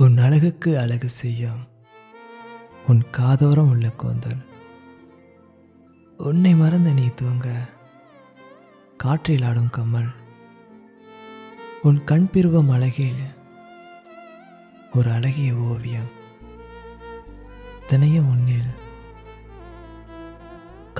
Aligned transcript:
உன் 0.00 0.18
அழகுக்கு 0.18 0.78
அழகு 0.78 1.08
செய்யும். 1.08 1.66
உன் 2.86 3.02
காதோரம் 3.18 3.68
உள்ள 3.68 3.90
கூந்தல். 3.90 4.46
உன்னை 6.16 6.54
மறந்த 6.54 6.92
நீ 6.92 7.08
தூங்க. 7.14 7.68
காற்றில் 8.96 9.42
ஆடும் 9.42 9.70
கம்மல் 9.70 10.08
உன் 11.82 12.04
கண் 12.04 12.30
பிருவம் 12.30 12.68
அழகில். 12.68 13.18
ஒரு 14.92 15.10
அழகிய 15.10 15.54
ஓவியம். 15.54 16.10
தினையும் 17.86 18.28
உன்னில். 18.28 18.74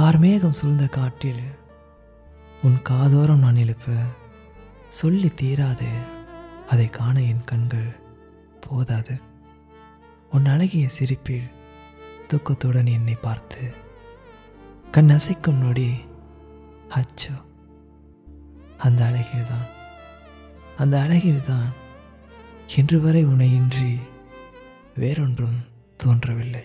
கார்மேகம் 0.00 0.50
சூழ்ந்த 0.50 0.86
காட்டில் 0.86 1.42
உன் 2.62 2.76
காதோரம் 2.88 3.38
நான் 3.38 3.56
எழுப்ப. 3.56 3.92
சொல்லி 4.88 5.28
தீராது. 5.28 5.88
அதை 6.68 6.88
காண 6.88 7.22
என் 7.22 7.44
கண்கள். 7.44 8.08
போதாது. 8.68 9.20
உன் 10.30 10.46
அழகிய 10.46 10.88
சிரிப்பில் 10.88 11.48
தூக்கத்துடன் 12.28 12.92
என்னை 12.92 13.14
பார்த்து 13.14 13.74
கண் 14.90 15.10
அசைக்கும் 15.10 15.62
நொடி 15.62 15.90
அச்சோ 16.88 17.34
அந்த 18.78 19.04
அழகில்தான். 19.04 19.68
அந்த 20.76 20.98
அழகில்தான் 20.98 21.70
இன்று 22.76 23.00
வரை 23.00 23.26
உனையின்றி 23.26 23.92
வேறொன்றும் 24.96 25.58
தோன்றவில்லை. 25.96 26.64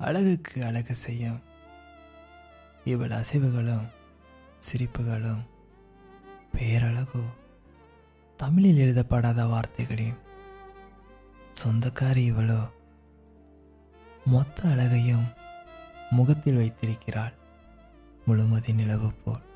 அழகுக்கு 0.00 0.64
அழகு 0.64 0.94
செய்யும். 0.94 1.42
இவள் 2.84 3.10
அசைவுகளும் 3.10 3.92
சிரிப்புகளும் 4.56 5.42
பேரழகோ 6.52 7.24
தமிழில் 8.36 8.76
எழுதப்படாத 8.76 9.46
வார்த்தைகளின் 9.46 10.18
சொந்தக்காரி 11.64 12.32
இவளோ. 12.32 12.70
மொத்த 14.24 14.68
அழகையும் 14.68 15.26
முகத்தில் 16.10 16.56
வைத்திருக்கிறாள் 16.56 17.34
முழுமதி 18.26 18.74
நிலவு 18.74 19.12
போல். 19.12 19.49